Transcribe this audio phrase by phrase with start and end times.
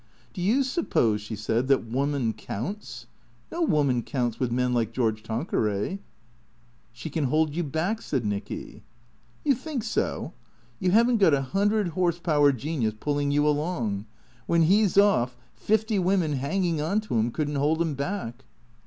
[0.33, 3.05] "Do you suppose," she said," that woman counts?
[3.51, 5.99] No woman counts with men like George Tan queray.""
[6.91, 8.81] She can hold you back," said Nicky.
[9.45, 10.33] "You think so?
[10.79, 14.07] You haven't got a hundred horse power genius pulling you along.
[14.47, 18.43] When he 's off, fifty women hanging on to him could n't hold him back."